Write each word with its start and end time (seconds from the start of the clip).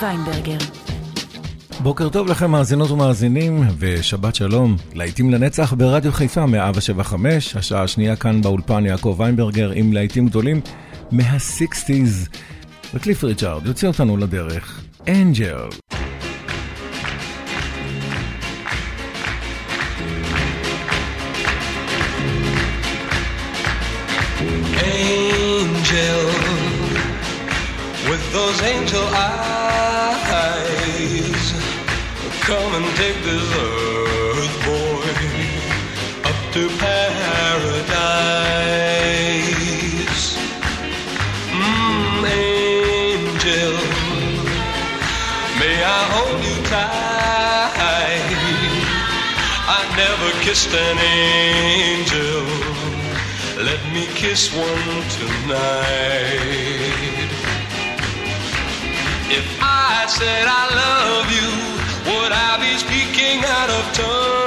ויינברגר. 0.00 0.58
בוקר 1.80 2.08
טוב 2.08 2.26
לכם 2.26 2.50
מאזינות 2.50 2.90
ומאזינים, 2.90 3.62
ושבת 3.78 4.34
שלום. 4.34 4.76
להיטים 4.94 5.30
לנצח 5.30 5.72
ברדיו 5.72 6.12
חיפה 6.12 6.46
175, 6.46 7.56
השעה 7.56 7.82
השנייה 7.82 8.16
כאן 8.16 8.42
באולפן 8.42 8.86
יעקב 8.86 9.16
ויינברגר 9.18 9.70
עם 9.74 9.92
להיטים 9.92 10.26
גדולים 10.26 10.60
מה-60's. 11.10 12.38
וקליף 12.94 13.24
ריצ'ארד 13.24 13.66
יוצא 13.66 13.86
אותנו 13.86 14.16
לדרך. 14.16 14.82
אנג'ל. 15.08 15.68
those 28.32 28.62
angel 28.62 29.04
eyes. 29.12 29.61
Come 32.44 32.74
and 32.74 32.84
take 32.96 33.22
this 33.22 33.48
earth 33.56 34.56
boy 34.66 35.06
up 36.28 36.38
to 36.52 36.68
paradise. 36.76 37.96
Mmm, 41.54 42.26
angel, 42.26 43.74
may 45.60 45.76
I 45.84 46.02
hold 46.14 46.42
you 46.42 46.56
tight? 46.66 47.12
I 49.78 49.80
never 49.96 50.30
kissed 50.42 50.74
an 50.74 50.98
angel. 50.98 52.42
Let 53.64 53.82
me 53.94 54.04
kiss 54.16 54.52
one 54.52 55.02
tonight. 55.18 56.42
If 59.30 59.46
I 59.62 60.06
said 60.08 60.46
I 60.48 60.64
love 60.74 61.30
you, 61.30 61.81
would 62.06 62.32
I 62.32 62.58
be 62.58 62.76
speaking 62.78 63.44
out 63.44 63.70
of 63.70 63.92
turn? 63.94 64.41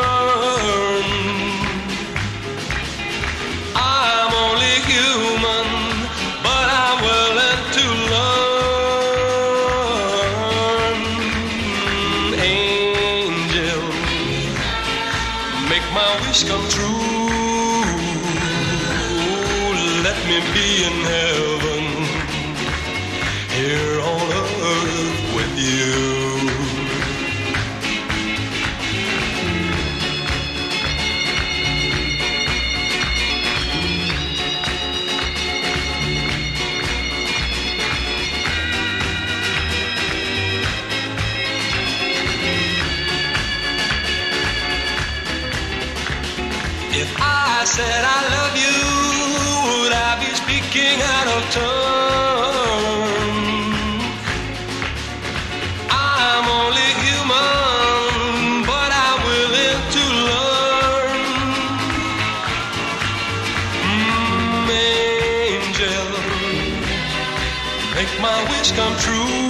Come 68.75 68.97
true. 68.97 69.44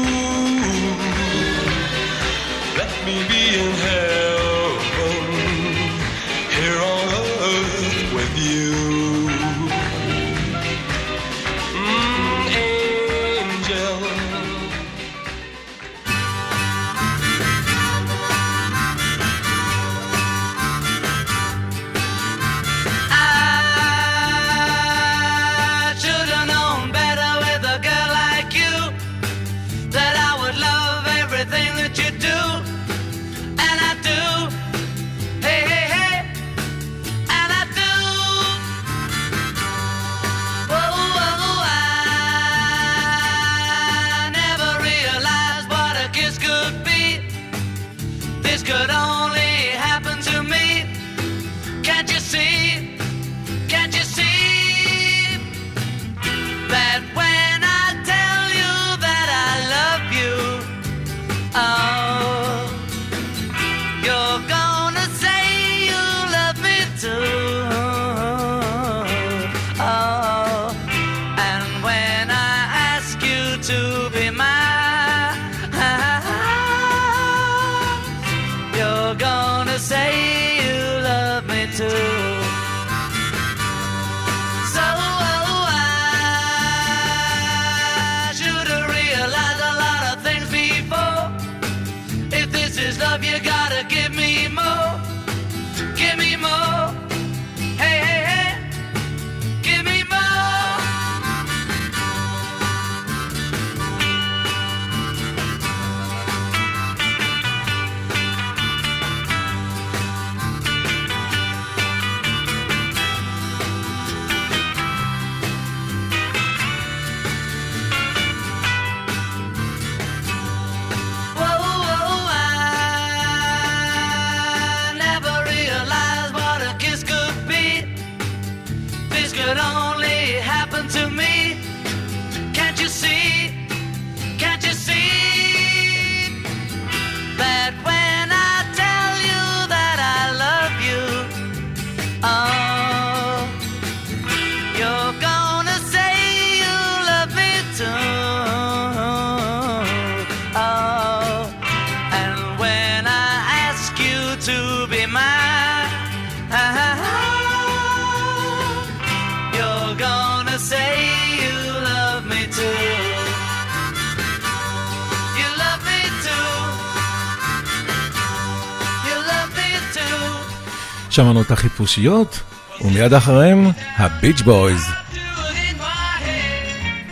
שמענו 171.16 171.42
את 171.42 171.52
החיפושיות, 171.52 172.40
ומיד 172.82 173.14
אחריהם 173.14 173.72
הביץ' 173.98 174.42
בויז. 174.42 174.86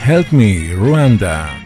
Help 0.02 0.32
me, 0.32 0.78
רואנדה. 0.78 1.63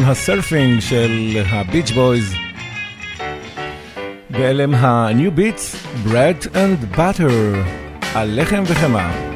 בסגנון 0.00 0.10
הסרפינג 0.10 0.80
של 0.80 1.42
הביץ' 1.48 1.90
בויז. 1.90 2.34
ואלה 4.30 4.62
הם 4.62 4.74
ה-New 4.74 5.38
Beats, 5.38 5.76
Bread 6.06 6.46
and 6.46 6.96
Butter, 6.96 7.32
על 8.14 8.40
לחם 8.40 8.62
וחמאה. 8.66 9.29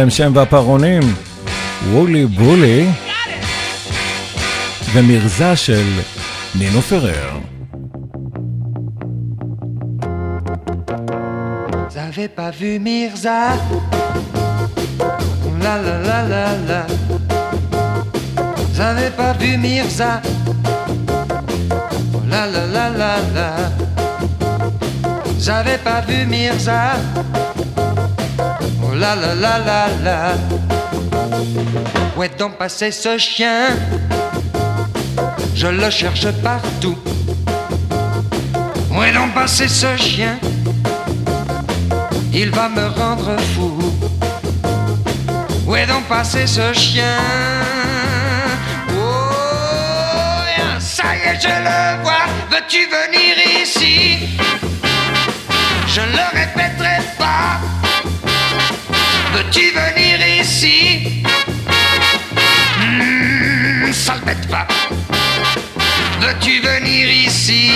סם 0.00 0.10
שם 0.10 0.32
והפרעונים, 0.34 1.02
וולי 1.90 2.26
בולי, 2.26 2.86
ומרזה 4.92 5.56
של 5.56 6.00
נינו 6.54 6.82
פרר. 6.82 7.36
J'avais 11.94 12.28
pas 12.28 12.50
vu 12.60 12.78
Mirza. 12.78 13.40
La 15.64 15.74
la 15.86 15.96
la 16.08 16.20
la 16.32 16.46
la. 16.68 16.82
J'avais 18.76 19.12
pas 19.20 19.32
vu 19.40 19.50
Mirza. 19.64 20.12
La 22.32 22.42
la 22.52 22.64
la 22.74 22.86
la 23.00 23.14
la. 23.36 23.50
J'avais 25.44 25.80
pas 25.86 26.00
vu 26.08 26.18
Mirza 26.32 26.82
la 29.01 29.15
la 29.15 29.33
la 29.33 29.57
la 29.57 29.87
la. 30.03 30.17
Où 32.15 32.21
est 32.21 32.37
donc 32.37 32.53
passé 32.57 32.91
ce 32.91 33.17
chien? 33.17 33.69
Je 35.55 35.67
le 35.67 35.89
cherche 35.89 36.27
partout. 36.43 36.97
Où 38.91 39.01
est 39.01 39.11
donc 39.11 39.33
passé 39.33 39.67
ce 39.67 39.97
chien? 39.97 40.37
Il 42.31 42.51
va 42.51 42.69
me 42.69 42.85
rendre 42.99 43.35
fou. 43.53 43.71
Où 45.65 45.75
est 45.75 45.87
donc 45.87 46.03
passé 46.03 46.45
ce 46.45 46.71
chien? 46.73 47.17
Oh, 48.91 50.43
ça 50.79 51.15
y 51.15 51.29
est, 51.29 51.41
je 51.41 51.55
le 51.67 52.03
vois. 52.03 52.25
Veux-tu 52.51 52.81
venir 52.97 53.33
ici? 53.63 54.37
Je 55.87 56.01
le 56.01 56.25
répéterai. 56.39 56.90
Venir 59.73 60.19
ici 60.41 61.23
mmh, 62.77 63.93
Ça 63.93 64.15
le 64.15 64.25
bête 64.25 64.47
pas. 64.49 64.67
Veux-tu 66.19 66.59
venir 66.59 67.09
ici? 67.09 67.71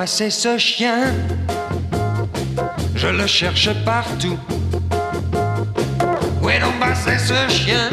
Passé 0.00 0.30
ce 0.30 0.56
chien? 0.56 1.12
Je 2.94 3.08
le 3.08 3.26
cherche 3.26 3.68
partout. 3.84 4.38
Où 6.40 6.48
est 6.48 6.58
donc 6.58 6.78
passé 6.80 7.18
ce 7.18 7.52
chien? 7.52 7.90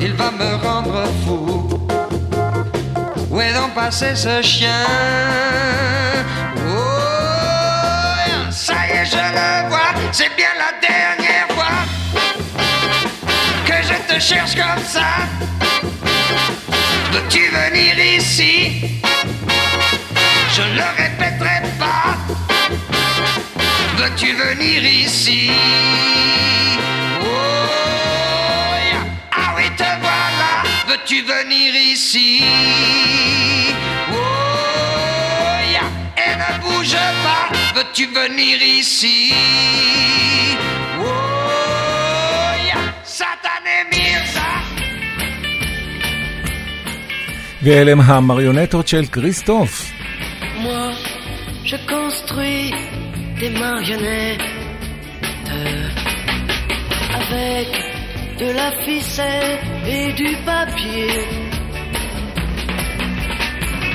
Il 0.00 0.14
va 0.14 0.30
me 0.30 0.54
rendre 0.66 1.04
fou. 1.22 1.68
Où 3.30 3.40
est 3.42 3.52
donc 3.52 3.74
passé 3.74 4.16
ce 4.16 4.40
chien? 4.40 4.86
Oh, 6.66 6.80
ça 8.50 8.74
y 8.88 8.92
est, 8.92 9.04
je 9.04 9.22
le 9.38 9.68
vois. 9.68 9.92
C'est 10.12 10.34
bien 10.34 10.54
la 10.64 10.72
dernière 10.80 11.48
fois 11.50 11.76
que 13.66 13.76
je 13.82 14.14
te 14.14 14.18
cherche 14.18 14.54
comme 14.54 14.82
ça. 14.82 15.10
Veux-tu 17.12 17.50
venir 17.50 17.98
ici? 18.18 18.96
je 20.55 20.61
ne 20.61 20.75
le 20.81 20.87
répéterai 21.01 21.59
pas. 21.79 22.17
Veux-tu 23.97 24.29
venir 24.33 24.83
ici 25.05 25.51
oh, 27.21 27.25
Ah 29.31 29.49
oui, 29.55 29.65
te 29.77 29.89
voilà. 30.05 30.53
Veux-tu 30.87 31.17
venir 31.33 31.69
ici 31.93 32.43
oh, 34.11 34.17
Et 36.25 36.33
ne 36.41 36.49
bouge 36.61 36.97
pas. 37.25 37.45
Veux-tu 37.75 38.05
venir 38.07 38.57
ici 38.79 39.33
oh, 40.99 41.05
Satané 43.03 43.77
Mirza. 43.91 44.49
ואלה 47.63 47.91
הם 47.91 48.01
המריונטות 48.01 48.87
של 48.87 49.05
כריסטוף. 49.05 49.91
Marionnettes 53.86 54.42
avec 57.14 57.68
de 58.38 58.50
la 58.52 58.72
ficelle 58.82 59.58
et 59.86 60.12
du 60.12 60.36
papier. 60.44 61.08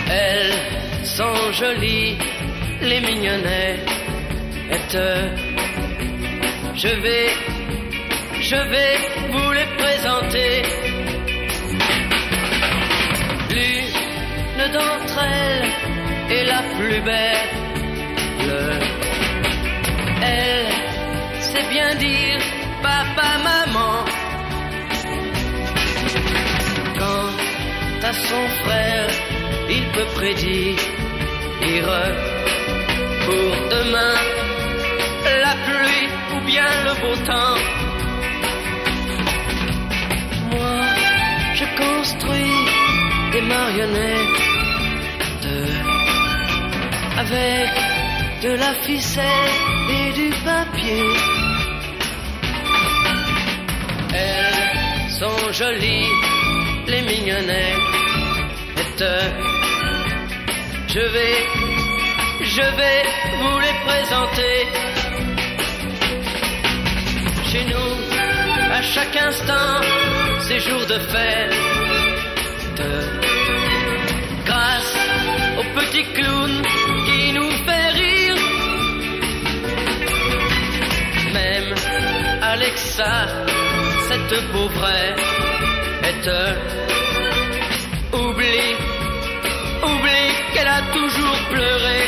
Elles 0.10 1.06
sont 1.06 1.52
jolies, 1.52 2.18
les 2.82 3.02
mignonnettes. 3.02 3.90
Je 6.76 6.88
vais, 6.88 7.28
je 8.40 8.56
vais 8.56 8.98
vous 9.32 9.52
les 9.52 9.70
présenter. 9.78 10.62
L'une 13.50 14.72
d'entre 14.72 15.20
elles 15.24 16.38
est 16.38 16.46
la 16.46 16.62
plus 16.78 17.02
belle 17.02 18.91
elle 20.22 21.42
sait 21.42 21.68
bien 21.70 21.96
dire 21.96 22.40
papa, 22.82 23.30
maman. 23.44 24.06
Quant 26.98 27.34
à 28.10 28.14
son 28.14 28.44
frère, 28.64 29.10
il 29.70 29.84
peut 29.94 30.10
prédire 30.16 30.92
pour 33.26 33.52
demain 33.76 34.16
la 35.44 35.54
pluie 35.66 36.08
ou 36.34 36.46
bien 36.46 36.72
le 36.86 36.94
beau 37.02 37.16
temps. 37.26 37.60
Moi, 40.52 40.80
je 41.54 41.66
construis 41.84 42.62
des 43.32 43.42
marionnettes 43.42 44.42
avec 47.18 47.70
de 48.44 48.52
la 48.64 48.74
ficelle 48.86 49.71
et 49.92 50.12
du 50.14 50.30
papier. 50.50 51.08
Elles 54.14 55.10
sont 55.20 55.54
jolies, 55.54 56.10
les 56.88 57.02
mignonnettes. 57.02 57.92
Je 60.88 61.00
vais, 61.16 61.38
je 62.56 62.66
vais 62.80 63.02
vous 63.40 63.60
les 63.66 63.76
présenter. 63.88 64.56
Chez 67.50 67.66
nous, 67.72 67.92
à 68.78 68.82
chaque 68.82 69.16
instant, 69.30 69.72
c'est 70.46 70.60
jour 70.60 70.82
de 70.94 71.00
fête. 71.12 71.56
Grâce 74.46 74.98
au 75.60 75.64
petit 75.80 76.06
clown 76.16 76.52
qui 77.08 77.34
nous 77.34 77.51
Alexa, 82.42 83.28
cette 84.08 84.52
pauvre 84.52 84.88
est 84.88 86.28
oublie, 88.14 88.76
oublie 89.84 90.32
qu'elle 90.54 90.68
a 90.68 90.82
toujours 90.94 91.40
pleuré. 91.50 92.02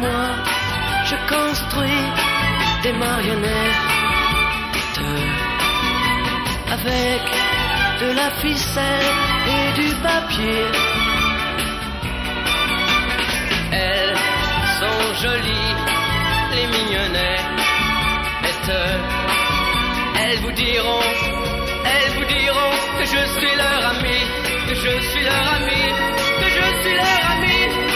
Moi, 0.00 0.26
je 1.04 1.16
construis 1.34 2.06
des 2.82 2.92
marionnettes 2.92 3.94
avec 6.72 7.22
de 8.02 8.16
la 8.16 8.30
ficelle 8.42 9.10
et 9.54 9.80
du 9.80 9.88
papier. 10.02 10.64
Elles 13.72 14.16
sont 14.78 15.14
jolies 15.22 15.93
les 16.54 16.66
mignonnettes. 16.66 17.54
Elles 20.26 20.38
vous 20.38 20.52
diront, 20.52 21.06
elles 21.92 22.12
vous 22.16 22.24
diront 22.24 22.74
que 22.98 23.04
je 23.04 23.22
suis 23.38 23.54
leur 23.56 23.90
ami, 23.90 24.18
que 24.68 24.74
je 24.74 25.00
suis 25.10 25.22
leur 25.22 25.46
ami, 25.58 25.82
que 26.40 26.48
je 26.56 26.82
suis 26.82 26.94
leur 26.94 27.30
ami? 27.32 27.93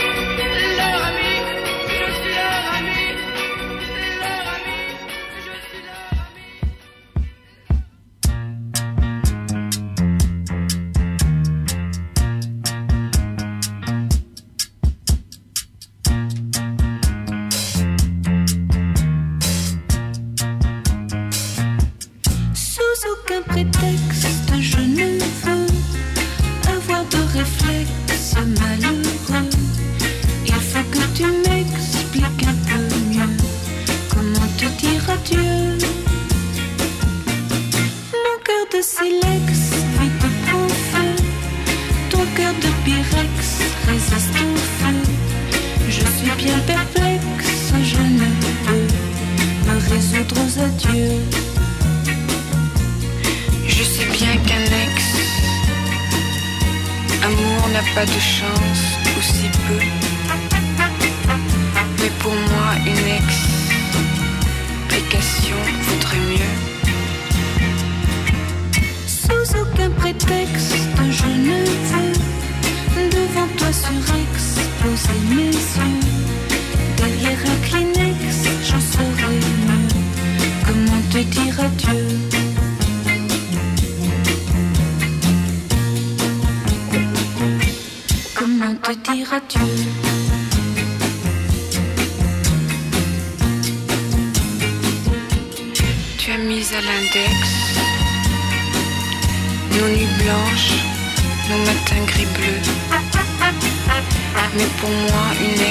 Moi, 105.07 105.27
une 105.41 105.63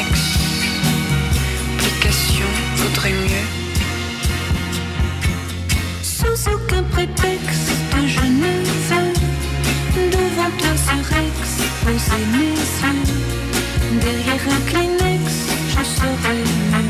explication 1.77 2.51
vaudrait 2.75 3.11
mieux. 3.11 3.47
Sous 6.01 6.39
aucun 6.53 6.83
prétexte, 6.83 7.71
je 8.05 8.25
ne 8.41 8.51
veux 8.87 9.11
devant 10.15 10.51
toi 10.59 10.73
surexposer 10.87 12.23
mes 12.33 12.57
yeux. 12.81 13.05
Derrière 14.01 14.45
un 14.55 14.61
Kleenex, 14.69 15.25
je 15.69 15.83
saurais 15.95 16.43
mieux 16.71 16.89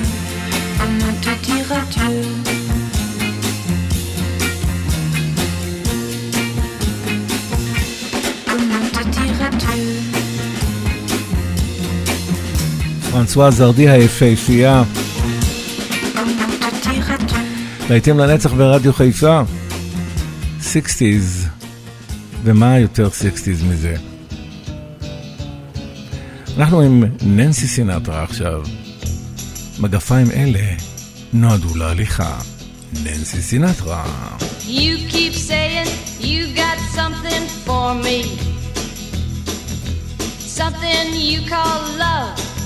comment 0.77 1.15
te 1.21 1.31
dire 1.45 1.69
adieu. 1.71 2.56
פרנסואה 13.17 13.51
זרדי 13.51 13.89
היפהפייה? 13.89 14.83
להיטים 17.89 18.19
לנצח 18.19 18.53
ברדיו 18.53 18.93
חיפה. 18.93 19.41
60's, 20.61 21.47
ומה 22.43 22.79
יותר 22.79 23.07
60's 23.07 23.63
מזה? 23.65 23.95
אנחנו 26.57 26.81
עם 26.81 27.03
ננסי 27.21 27.67
סינטרה 27.67 28.23
עכשיו. 28.23 28.63
מגפיים 29.79 30.31
אלה 30.31 30.75
נועדו 31.33 31.75
להליכה. 31.75 32.39
ננסי 33.03 33.41
סינטרה. 33.41 34.05
You 34.65 35.11
keep 35.11 35.33
saying 35.33 35.87
you 36.19 36.55
got 36.55 36.77
something 36.95 37.43
for 37.65 37.95
me. 38.05 38.19
Something 40.59 41.05
you 41.31 41.39
call 41.49 41.79
love, 42.03 42.46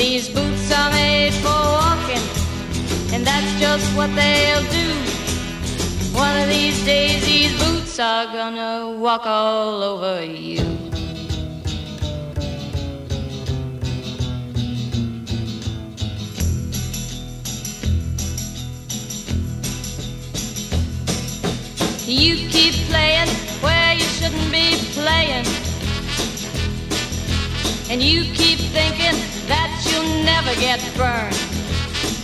These 0.00 0.30
boots 0.30 0.72
are 0.72 0.90
made 0.92 1.34
for 1.34 1.60
walking, 1.78 2.24
and 3.12 3.22
that's 3.22 3.60
just 3.60 3.84
what 3.94 4.08
they'll 4.16 4.62
do. 4.70 4.88
One 6.18 6.40
of 6.40 6.48
these 6.48 6.82
days, 6.86 7.22
these 7.26 7.52
boots 7.62 7.98
are 7.98 8.24
gonna 8.24 8.98
walk 8.98 9.26
all 9.26 9.82
over 9.82 10.24
you. 10.24 10.64
You 22.06 22.48
keep 22.48 22.74
playing 22.88 23.28
where 23.60 23.92
you 23.92 24.08
shouldn't 24.16 24.50
be 24.50 24.78
playing. 24.94 25.44
And 27.90 28.02
you 28.02 28.24
keep 28.32 28.60
thinking 28.72 29.39
that 29.50 29.82
you'll 29.90 30.22
never 30.22 30.54
get 30.60 30.78
burned. 30.96 31.34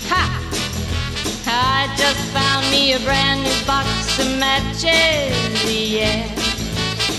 Ha! 0.06 0.24
I 1.48 1.90
just 1.98 2.22
found 2.30 2.62
me 2.70 2.92
a 2.94 3.00
brand 3.00 3.42
new 3.42 3.58
box 3.66 3.88
of 4.20 4.38
matches, 4.38 5.34
yeah. 5.66 6.22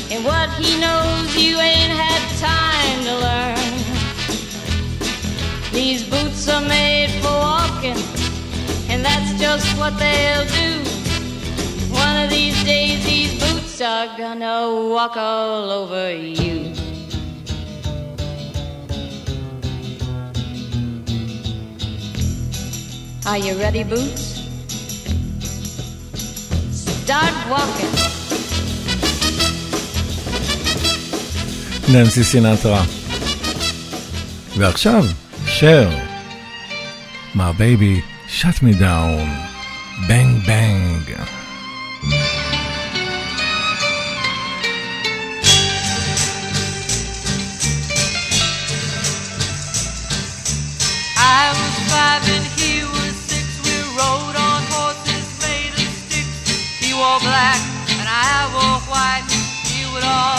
And 0.09 0.23
what 0.23 0.49
he 0.55 0.79
knows 0.79 1.35
you 1.35 1.59
ain't 1.59 1.91
had 1.91 2.23
time 2.39 2.99
to 3.03 3.15
learn. 3.27 3.67
These 5.73 6.03
boots 6.09 6.47
are 6.47 6.61
made 6.61 7.11
for 7.21 7.35
walking, 7.49 7.99
and 8.89 9.03
that's 9.03 9.31
just 9.37 9.67
what 9.77 9.99
they'll 9.99 10.47
do. 10.63 10.71
One 11.91 12.15
of 12.23 12.29
these 12.29 12.57
days, 12.63 13.03
these 13.05 13.33
boots 13.43 13.81
are 13.81 14.07
gonna 14.17 14.87
walk 14.89 15.17
all 15.17 15.69
over 15.69 16.15
you. 16.15 16.76
Are 23.26 23.38
you 23.38 23.54
ready, 23.58 23.84
Boots? 23.84 24.24
Start 26.72 27.34
walking. 27.48 28.12
ננסי 31.88 32.24
סינטרה. 32.24 32.84
ועכשיו, 34.56 35.04
שר. 35.46 35.90
My 37.34 37.52
baby 37.58 38.02
shut 38.28 38.62
me 38.62 38.74
down. 38.80 39.52
בנג 40.08 40.46
בנג. 40.46 41.16
I 51.16 51.50
was 51.58 51.74
five 51.90 52.22
and 52.34 52.46
he 52.56 52.72
was 52.74 52.75
six. 52.75 52.75
We 52.75 52.75
rode 53.97 54.37
on 54.37 54.61
horses 54.69 55.27
made 55.41 55.73
of 55.73 55.89
sticks. 55.89 56.53
He 56.77 56.93
wore 56.93 57.19
black 57.19 57.57
and 57.97 58.05
I 58.05 58.45
wore 58.53 58.81
white. 58.91 59.25
He 59.65 59.85
would 59.91 60.05
always 60.05 60.36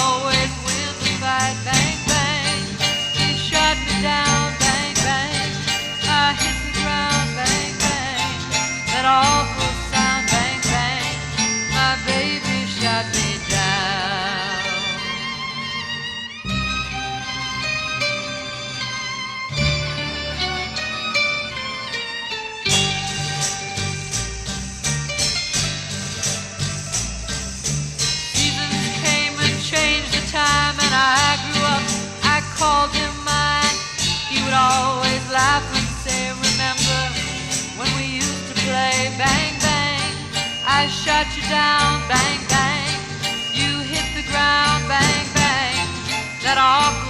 laugh 35.38 35.70
and 35.78 35.88
say, 36.02 36.22
remember 36.48 37.00
when 37.78 37.90
we 37.96 38.04
used 38.16 38.44
to 38.50 38.54
play 38.66 38.98
bang 39.22 39.54
bang? 39.62 40.12
I 40.66 40.88
shot 40.88 41.26
you 41.36 41.44
down, 41.46 42.02
bang 42.10 42.40
bang. 42.54 42.98
You 43.58 43.70
hit 43.92 44.06
the 44.18 44.24
ground, 44.30 44.82
bang 44.90 45.26
bang. 45.38 45.86
That 46.42 46.58
awful. 46.58 47.07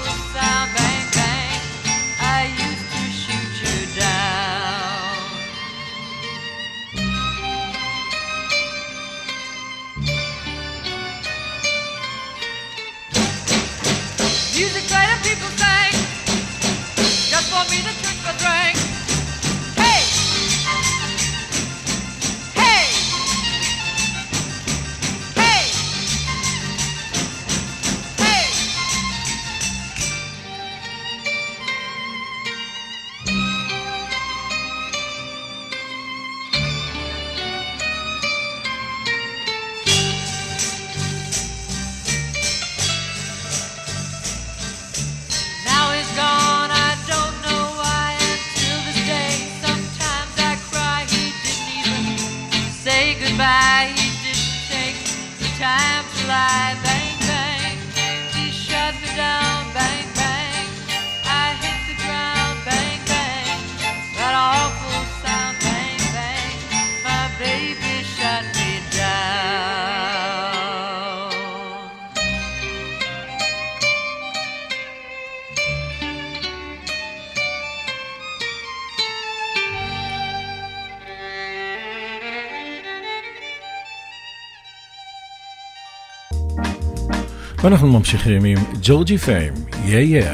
ואנחנו 87.64 87.88
ממשיכים 87.88 88.46
עם 88.46 88.58
ג'ורג'י 88.82 89.18
פיים, 89.18 89.54
יא 89.86 90.00
יא. 90.00 90.26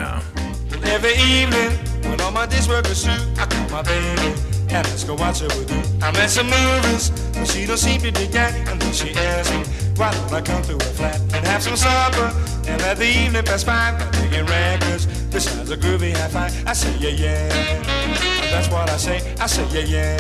Every 0.84 1.15
evening, 1.15 1.71
when 2.03 2.19
all 2.21 2.32
my 2.32 2.45
days 2.45 2.67
work 2.67 2.88
is 2.89 3.03
through, 3.03 3.23
I 3.41 3.45
call 3.51 3.67
my 3.77 3.84
baby 3.84 4.29
and 4.75 4.86
ask 4.88 5.08
her 5.08 5.15
what's 5.21 5.41
up 5.41 5.53
with 5.58 5.71
you. 5.71 5.82
I'm 6.05 6.15
at 6.23 6.29
some 6.38 6.49
movies, 6.58 7.05
but 7.34 7.45
she 7.51 7.65
don't 7.69 7.77
seem 7.77 7.99
to 8.01 8.12
dig 8.12 8.32
that. 8.38 8.51
And 8.69 8.77
then 8.82 8.93
she 8.99 9.10
asks 9.13 9.51
me, 9.53 9.62
why 9.99 10.10
don't 10.15 10.34
I 10.39 10.41
come 10.49 10.63
to 10.69 10.73
her 10.73 10.93
flat 10.97 11.19
and 11.36 11.41
have 11.51 11.62
some 11.67 11.77
supper? 11.86 12.29
And 12.69 12.77
let 12.82 12.97
the 12.97 13.10
evening 13.21 13.45
pass 13.49 13.63
by, 13.63 13.84
picking 14.17 14.45
records. 14.45 15.03
This 15.32 15.43
sounds 15.45 15.69
a 15.75 15.77
groovy 15.84 16.12
high 16.19 16.32
five. 16.36 16.51
I 16.71 16.73
say, 16.82 16.93
yeah, 17.03 17.23
yeah. 17.23 18.43
And 18.43 18.49
that's 18.53 18.69
what 18.73 18.89
I 18.89 18.97
say. 18.97 19.17
I 19.43 19.47
say, 19.55 19.65
yeah, 19.75 19.86
yeah. 19.95 20.15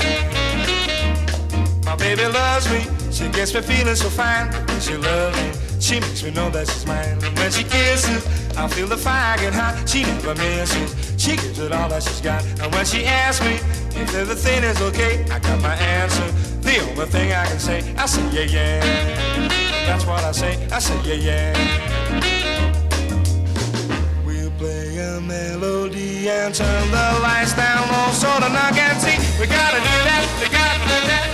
My 1.87 1.95
baby 1.95 2.25
loves 2.39 2.65
me, 2.73 2.81
she 3.15 3.25
gets 3.37 3.51
me 3.55 3.61
feeling 3.61 3.97
so 4.03 4.09
fine. 4.09 4.47
She 4.85 4.95
loves 5.07 5.35
me, 5.41 5.49
she 5.80 6.00
makes 6.00 6.22
me 6.22 6.30
know 6.30 6.50
that 6.50 6.68
she's 6.68 6.86
mine. 6.86 7.18
When 7.36 7.50
she 7.50 7.64
kisses, 7.64 8.26
I 8.56 8.68
feel 8.68 8.86
the 8.86 8.96
fire 8.96 9.36
get 9.38 9.54
hot. 9.54 9.88
She 9.88 10.02
never 10.02 10.34
misses, 10.34 10.94
she 11.20 11.36
gives 11.36 11.58
it 11.58 11.72
all 11.72 11.88
that 11.88 12.02
she's 12.02 12.20
got. 12.20 12.44
And 12.60 12.72
when 12.72 12.84
she 12.84 13.04
asks 13.04 13.44
me 13.44 13.54
if 14.00 14.14
everything 14.14 14.64
is 14.64 14.80
okay, 14.82 15.24
I 15.30 15.38
got 15.38 15.60
my 15.60 15.74
answer. 15.74 16.26
The 16.60 16.80
only 16.90 17.06
thing 17.06 17.32
I 17.32 17.46
can 17.46 17.58
say, 17.58 17.94
I 17.96 18.06
say 18.06 18.24
yeah 18.30 18.46
yeah. 18.56 18.80
That's 19.86 20.06
what 20.06 20.24
I 20.24 20.32
say, 20.32 20.66
I 20.70 20.78
say 20.78 20.98
yeah 21.04 21.28
yeah. 21.28 21.52
We'll 24.24 24.50
play 24.52 24.98
a 24.98 25.20
melody 25.20 26.28
and 26.28 26.54
turn 26.54 26.90
the 26.90 27.20
lights 27.22 27.54
down 27.54 27.86
low 27.92 28.12
so 28.12 28.28
the 28.40 28.48
knock 28.48 28.76
and 28.76 28.98
see. 29.00 29.18
We 29.38 29.46
gotta 29.46 29.78
do 29.78 29.96
that, 30.08 30.24
we 30.40 30.48
gotta 30.48 30.80
do 30.80 31.06
that. 31.08 31.33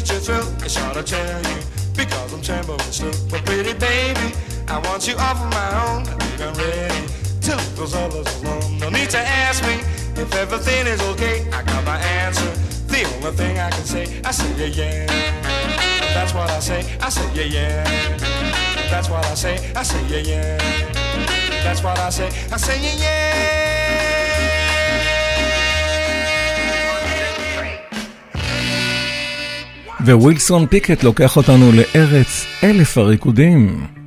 such 0.00 0.16
a 0.16 0.20
thrill. 0.20 0.64
It's 0.64 0.76
hard 0.76 0.94
to 0.94 1.02
tell 1.02 1.42
you 1.42 1.60
because 1.96 2.32
I'm 2.32 2.42
trembling 2.42 2.78
slow. 2.80 3.12
But 3.30 3.44
pretty 3.44 3.74
baby, 3.74 4.34
I 4.68 4.78
want 4.78 5.06
you 5.06 5.14
all 5.18 5.34
for 5.34 5.48
my 5.48 5.70
own. 5.86 6.02
I 6.08 6.14
think 6.24 6.40
I'm 6.40 6.54
ready 6.54 7.06
to 7.42 7.56
leave 7.56 7.76
those 7.76 7.94
others 7.94 8.42
alone. 8.42 8.78
No 8.78 8.88
need 8.88 9.10
to 9.10 9.18
ask 9.18 9.62
me 9.64 9.74
if 10.20 10.34
everything 10.34 10.86
is 10.86 11.00
okay. 11.12 11.48
I 11.50 11.62
got 11.62 11.84
my 11.84 11.98
answer. 11.98 12.50
The 12.88 13.04
only 13.16 13.32
thing 13.36 13.58
I 13.58 13.70
can 13.70 13.84
say, 13.84 14.20
I 14.24 14.30
say 14.32 14.50
yeah 14.56 14.66
yeah. 14.66 15.06
That's 16.14 16.34
what 16.34 16.50
I 16.50 16.60
say. 16.60 16.80
I 17.00 17.08
say 17.08 17.28
yeah 17.34 17.44
yeah. 17.44 17.84
That's 18.90 19.08
what 19.08 19.24
I 19.24 19.34
say. 19.34 19.72
I 19.74 19.82
say 19.82 20.02
yeah 20.08 20.30
yeah. 20.30 20.58
That's 21.62 21.82
what 21.82 21.98
I 21.98 22.10
say. 22.10 22.28
I 22.50 22.56
say 22.56 22.80
yeah 22.82 23.04
yeah. 23.04 23.69
ווילסון 30.06 30.66
פיקט 30.66 31.02
לוקח 31.02 31.36
אותנו 31.36 31.70
לארץ 31.72 32.46
אלף 32.64 32.98
הריקודים. 32.98 33.99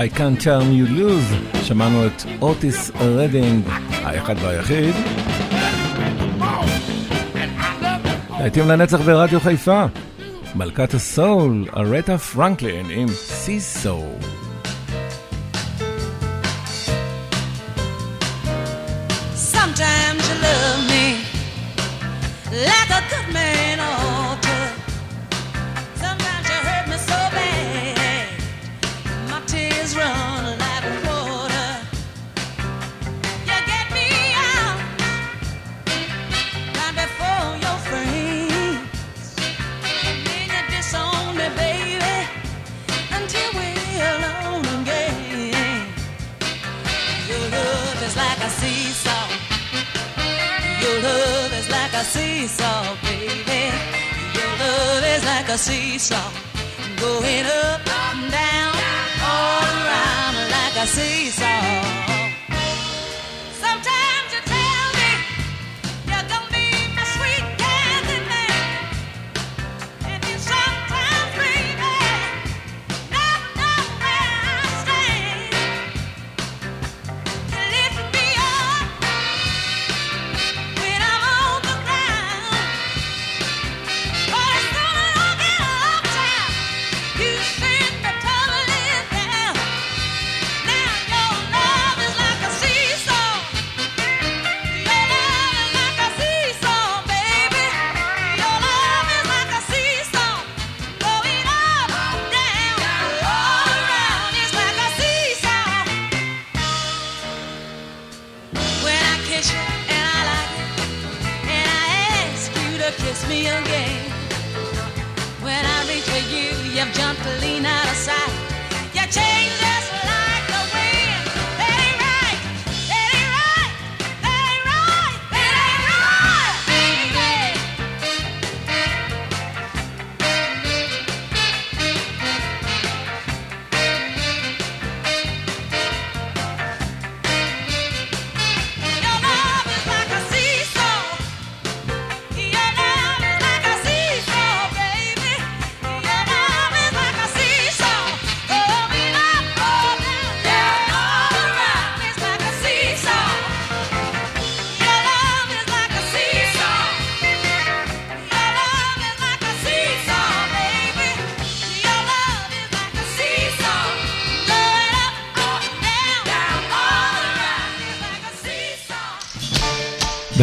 I 0.00 0.08
can't 0.08 0.40
turn 0.40 0.72
you 0.72 0.86
lose, 0.86 1.64
שמענו 1.64 2.06
את 2.06 2.22
אוטיס 2.40 2.90
רדינג, 3.00 3.64
האחד 3.90 4.34
והיחיד. 4.42 4.94
להיטים 8.38 8.68
לנצח 8.68 9.00
ברדיו 9.00 9.40
חיפה, 9.40 9.84
מלכת 10.54 10.94
הסול, 10.94 11.64
ארטה 11.76 12.18
פרנקלין 12.18 12.86
עם 12.90 13.08
סי 13.08 13.60
סול. 13.60 14.39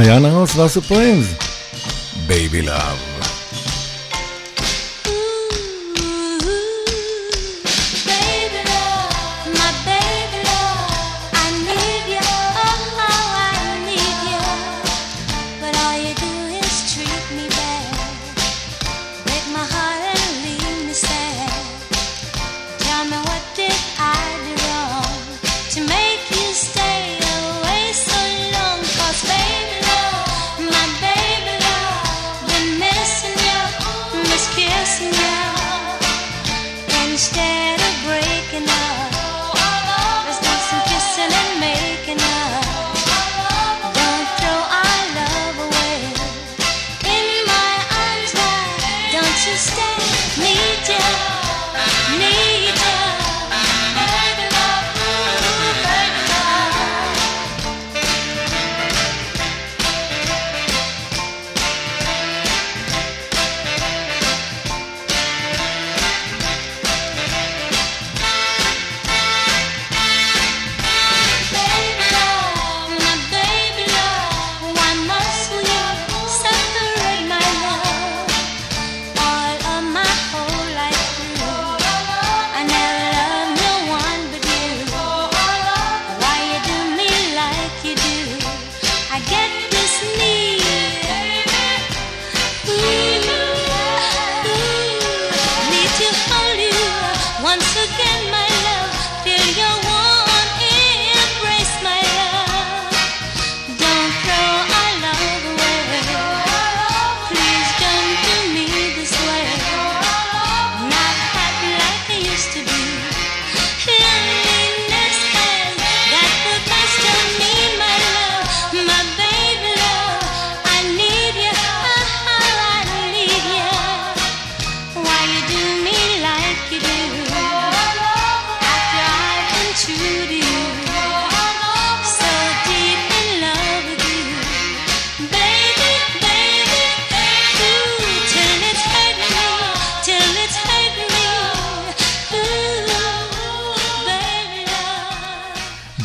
דיין 0.03 0.25
הרוס 0.25 0.55
ועשו 0.55 0.81
פרינס. 0.81 1.25
בייבי 2.27 2.61
לאב. 2.61 3.06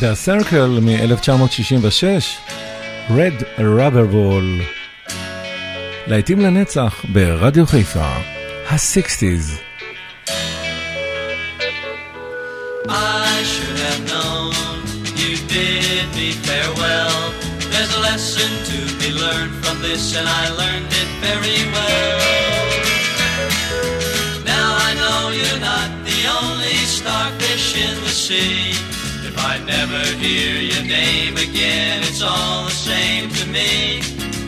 The 0.03 0.15
Circle 0.15 0.81
מ-1966, 0.81 2.37
Red 3.09 3.37
Rubber 3.57 4.05
Ball. 4.11 4.61
להיטים 6.07 6.39
לנצח 6.39 7.05
ברדיו 7.09 7.67
חיפה, 7.67 8.05
ה-60's. 8.67 9.59
I 12.89 13.43
starfish 26.99 27.75
in 27.85 27.95
the 28.03 28.09
sea. 28.09 28.72
might 29.43 29.65
never 29.65 30.03
hear 30.23 30.55
your 30.71 30.83
name 30.83 31.35
again. 31.35 31.99
It's 32.09 32.21
all 32.21 32.63
the 32.63 32.77
same 32.91 33.29
to 33.39 33.45
me, 33.57 33.99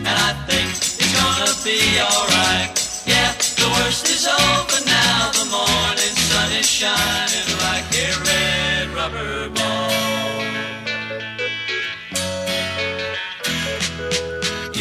and 0.08 0.16
I 0.30 0.32
think 0.48 0.68
it's 0.72 1.12
gonna 1.20 1.52
be 1.68 1.82
alright. 2.00 2.72
Yeah, 3.06 3.32
the 3.62 3.68
worst 3.76 4.06
is 4.16 4.24
over 4.26 4.80
now. 4.88 5.20
The 5.40 5.48
morning 5.58 6.16
sun 6.30 6.50
is 6.62 6.68
shining 6.80 7.50
like 7.68 7.90
a 8.06 8.10
red 8.30 8.86
rubber 8.98 9.50
ball. 9.58 9.92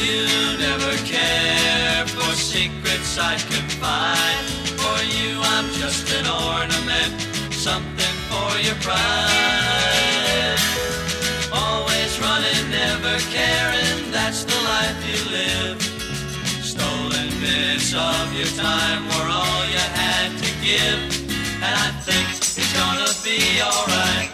You 0.00 0.18
never 0.66 0.94
care 1.14 2.06
for 2.14 2.30
secrets 2.52 3.18
I 3.18 3.34
confide. 3.54 4.46
For 4.80 4.98
you, 5.16 5.30
I'm 5.54 5.68
just 5.82 6.06
an 6.18 6.26
ornament, 6.50 7.14
something 7.66 8.16
for 8.30 8.50
your 8.66 8.78
pride. 8.86 9.13
of 17.96 18.34
your 18.34 18.46
time 18.46 19.06
were 19.06 19.30
all 19.30 19.64
you 19.70 19.78
had 19.78 20.36
to 20.38 20.50
give. 20.64 21.30
And 21.62 21.74
I 21.74 21.90
think 22.02 22.28
it's 22.30 22.72
gonna 22.72 23.12
be 23.22 23.62
alright. 23.62 24.33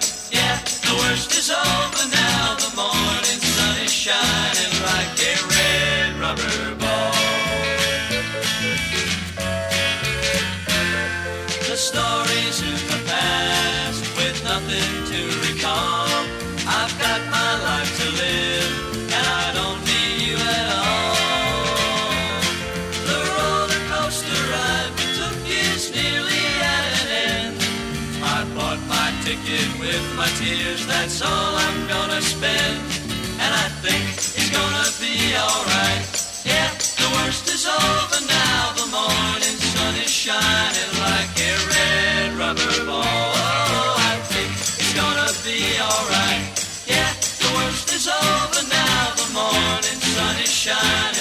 Morning 38.90 39.58
sun 39.72 39.94
is 40.02 40.10
shining 40.10 40.92
like 40.98 41.34
a 41.38 41.52
red 41.70 42.32
rubber 42.34 42.84
ball. 42.86 43.02
Oh, 43.02 43.94
I 44.12 44.18
think 44.30 44.50
it's 44.50 44.92
gonna 44.94 45.30
be 45.46 45.78
alright. 45.78 46.50
Yeah, 46.86 47.10
the 47.42 47.50
worst 47.54 47.92
is 47.94 48.08
over 48.08 48.62
now. 48.66 49.14
The 49.14 49.28
morning 49.32 50.00
sun 50.14 50.36
is 50.42 50.50
shining 50.50 51.19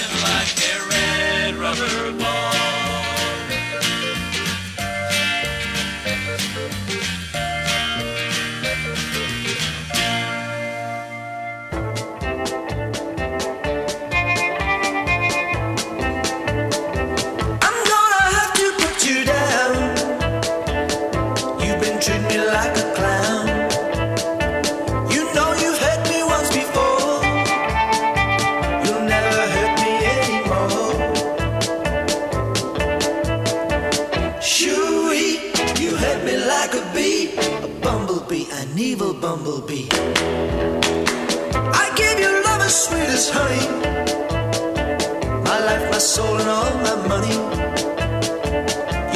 all 46.47 46.73
my 46.87 46.95
money. 47.07 47.37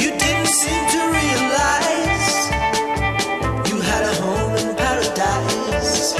You 0.02 0.10
didn't 0.22 0.52
seem 0.60 0.82
to 0.94 1.00
realize 1.20 2.30
you 3.68 3.76
had 3.80 4.02
a 4.12 4.14
home 4.22 4.54
in 4.62 4.74
paradise. 4.76 6.14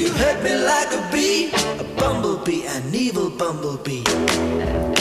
You 0.00 0.08
hurt 0.12 0.42
me 0.42 0.54
like 0.54 0.92
a 0.92 1.02
bee, 1.12 1.50
a 1.78 1.84
bumblebee, 1.98 2.66
an 2.66 2.94
evil 2.94 3.30
bumblebee. 3.30 4.99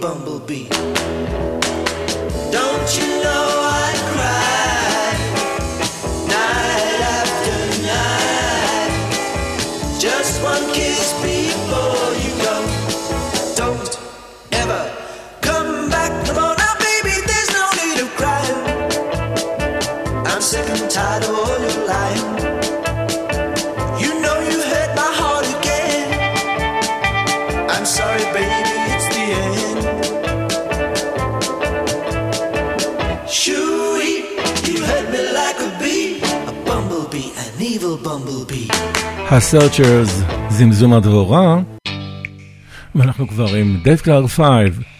Bumblebee. 0.00 0.68
Don't 2.52 2.98
you 2.98 3.22
know 3.22 3.67
הסרצ'רס, 39.31 40.21
זמזום 40.49 40.93
הדבורה, 40.93 41.57
ואנחנו 42.95 43.27
כבר 43.27 43.55
עם 43.55 43.79
דייב 43.83 43.99
קלאר 43.99 44.27
5. 44.27 44.39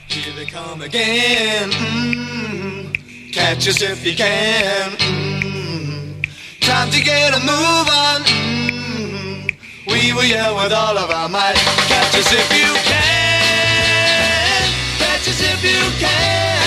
Here 0.09 0.13
they 0.38 0.45
come 0.51 0.82
again. 0.82 1.69
mm 1.71 3.34
Catch 3.34 3.67
us 3.67 3.82
if 3.82 4.05
you 4.05 4.15
can. 4.24 4.89
mm 4.99 6.26
Time 6.61 6.89
to 6.95 6.99
get 7.09 7.30
a 7.39 7.41
move 7.51 7.88
on. 8.05 8.19
mm 8.24 9.93
We 9.93 10.01
will 10.15 10.30
yell 10.36 10.53
with 10.61 10.74
all 10.82 10.97
of 11.03 11.09
our 11.19 11.30
might. 11.36 11.57
Catch 11.91 12.13
us 12.21 12.32
if 12.41 12.49
you 12.59 12.69
can. 12.91 14.63
Catch 15.01 15.26
us 15.32 15.41
if 15.51 15.59
you 15.71 15.82
can. 16.03 16.61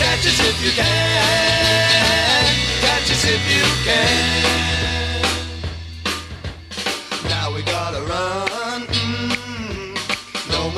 Catch 0.00 0.24
us 0.30 0.38
if 0.48 0.56
you 0.64 0.72
can. 0.80 2.44
Catch 2.84 3.08
us 3.14 3.24
if 3.34 3.42
you 3.54 3.64
can. 3.86 4.35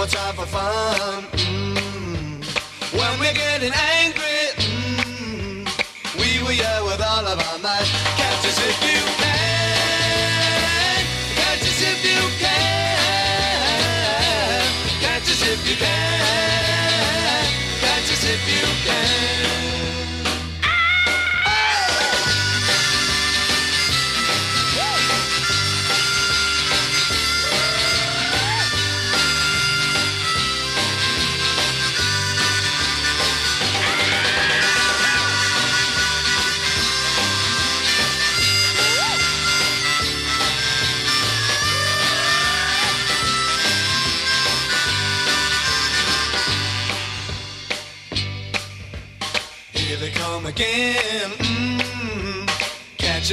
Time 0.09 0.33
for 0.33 0.45
fun. 0.47 1.23
mm 1.33 2.43
When 2.97 3.19
we're 3.19 3.33
getting 3.33 3.73
angry, 3.73 4.41
mm 4.57 5.65
we 6.19 6.43
will 6.43 6.51
yell 6.51 6.85
with 6.85 7.01
all 7.01 7.25
of 7.27 7.39
our 7.39 7.59
might. 7.59 8.08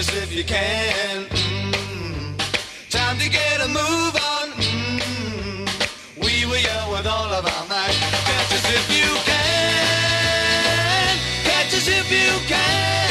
this 0.07 0.23
if 0.23 0.33
you 0.37 0.45
can. 0.45 1.25
Mm-hmm. 1.25 2.37
Time 2.91 3.19
to 3.19 3.29
get 3.31 3.61
a 3.61 3.69
move 3.69 4.17
on. 4.17 4.51
Mm-hmm. 4.53 6.21
We 6.21 6.47
were 6.47 6.59
young 6.59 6.91
with 6.93 7.07
all 7.07 7.33
of 7.33 7.47
our 7.47 7.67
might. 7.69 7.95
Catch 8.29 8.53
us 8.53 8.65
if 8.79 8.91
you 8.91 9.17
can. 9.25 11.19
Catch 11.45 11.75
us 11.75 11.89
if 11.89 12.11
you 12.11 12.41
can. 12.47 13.07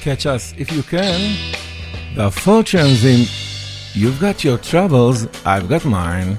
Catch 0.00 0.26
us 0.26 0.54
if 0.58 0.72
you 0.72 0.82
can. 0.82 1.36
The 2.14 2.30
fortunes 2.30 3.04
in 3.04 3.26
You've 3.94 4.20
Got 4.20 4.44
Your 4.44 4.58
Troubles, 4.58 5.26
I've 5.44 5.68
Got 5.68 5.84
Mine. 5.84 6.38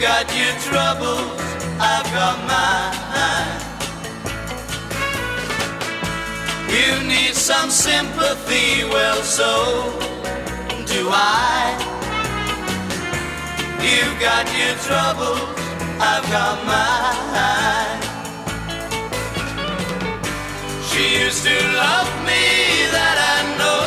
Got 0.00 0.26
your 0.36 0.54
troubles, 0.60 1.40
I've 1.80 2.06
got 2.14 2.38
mine. 2.46 3.58
You 6.70 7.08
need 7.08 7.34
some 7.34 7.70
sympathy, 7.70 8.84
well, 8.84 9.22
so 9.22 9.98
do 10.86 11.08
I. 11.10 11.74
You've 13.82 14.20
got 14.20 14.46
your 14.56 14.76
troubles, 14.86 15.40
I've 15.98 16.26
got 16.30 16.64
mine. 16.64 18.02
She 20.88 21.24
used 21.24 21.42
to 21.44 21.56
love 21.74 22.10
me, 22.22 22.44
that 22.94 23.18
I 23.34 23.38
know. 23.58 23.78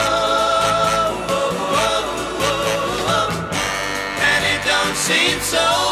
And 4.30 4.42
it 4.54 4.62
don't 4.68 4.98
seem 4.98 5.40
so 5.40 5.91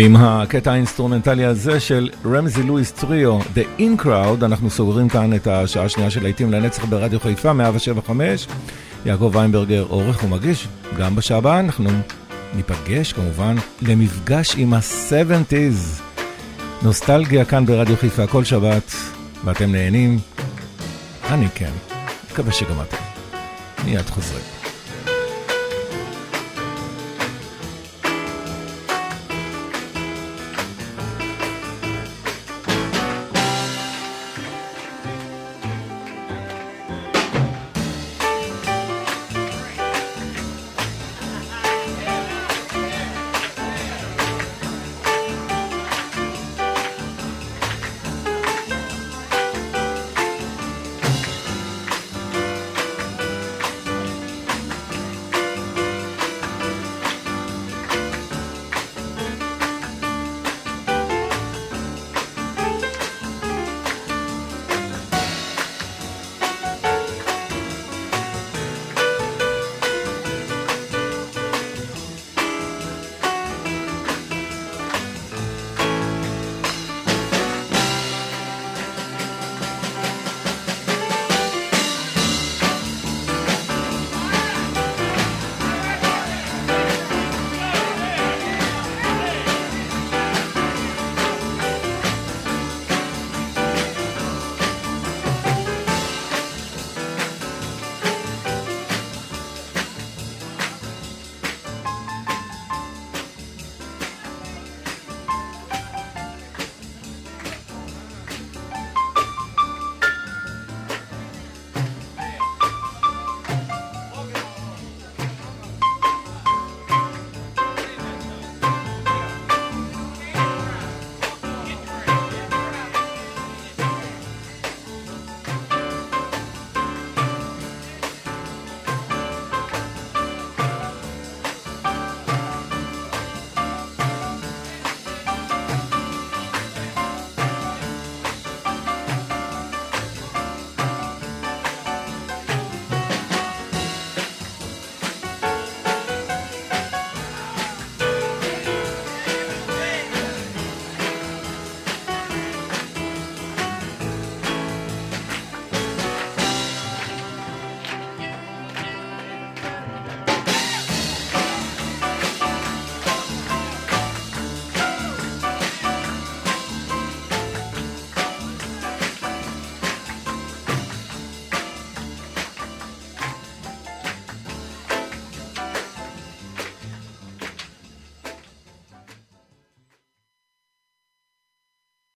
ועם 0.00 0.16
הקטע 0.16 0.72
האינסטרומנטלי 0.72 1.44
הזה 1.44 1.80
של 1.80 2.08
רמזי 2.24 2.62
לואיס 2.62 2.92
טריו, 2.92 3.40
The 3.40 3.80
In 3.80 4.02
Crowd, 4.02 4.44
אנחנו 4.44 4.70
סוגרים 4.70 5.08
כאן 5.08 5.34
את 5.34 5.46
השעה 5.46 5.84
השנייה 5.84 6.10
של 6.10 6.22
להיטים 6.22 6.52
לנצח 6.52 6.84
ברדיו 6.84 7.20
חיפה, 7.20 7.52
175. 7.52 8.46
יעקב 9.06 9.30
ויינברגר 9.34 9.86
עורך 9.88 10.24
ומגיש, 10.24 10.68
גם 10.98 11.16
בשעה 11.16 11.38
הבאה 11.38 11.60
אנחנו 11.60 11.90
ניפגש 12.54 13.12
כמובן 13.12 13.56
למפגש 13.82 14.54
עם 14.56 14.74
ה-70's. 14.74 16.02
נוסטלגיה 16.82 17.44
כאן 17.44 17.66
ברדיו 17.66 17.96
חיפה 17.96 18.26
כל 18.26 18.44
שבת, 18.44 18.94
ואתם 19.44 19.72
נהנים? 19.72 20.18
אני 21.30 21.46
כן, 21.54 21.72
מקווה 22.32 22.52
שגם 22.52 22.80
אתם. 22.80 22.96
מיד 23.84 24.10
חוזרים. 24.10 24.59